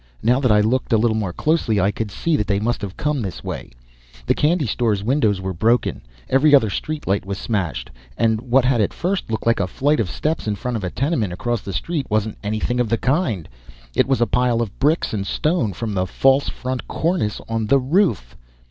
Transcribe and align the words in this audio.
Now 0.23 0.39
that 0.39 0.51
I 0.51 0.61
looked 0.61 0.91
a 0.93 0.97
little 0.97 1.15
more 1.15 1.31
closely 1.31 1.79
I 1.79 1.91
could 1.91 2.09
see 2.09 2.35
that 2.35 2.47
they 2.47 2.59
must 2.59 2.81
have 2.81 2.97
come 2.97 3.21
this 3.21 3.43
way; 3.43 3.69
the 4.25 4.33
candy 4.33 4.65
store's 4.65 5.03
windows 5.03 5.39
were 5.39 5.53
broken; 5.53 6.01
every 6.27 6.55
other 6.55 6.71
street 6.71 7.05
light 7.05 7.23
was 7.23 7.37
smashed; 7.37 7.91
and 8.17 8.41
what 8.41 8.65
had 8.65 8.81
at 8.81 8.95
first 8.95 9.29
looked 9.29 9.45
like 9.45 9.59
a 9.59 9.67
flight 9.67 9.99
of 9.99 10.09
steps 10.09 10.47
in 10.47 10.55
front 10.55 10.75
of 10.75 10.83
a 10.83 10.89
tenement 10.89 11.33
across 11.33 11.61
the 11.61 11.71
street 11.71 12.07
wasn't 12.09 12.39
anything 12.43 12.79
of 12.79 12.89
the 12.89 12.97
kind 12.97 13.47
it 13.93 14.07
was 14.07 14.21
a 14.21 14.25
pile 14.25 14.59
of 14.59 14.79
bricks 14.79 15.13
and 15.13 15.27
stone 15.27 15.71
from 15.71 15.93
the 15.93 16.07
false 16.07 16.49
front 16.49 16.87
cornice 16.87 17.39
on 17.47 17.67
the 17.67 17.77
roof! 17.77 18.35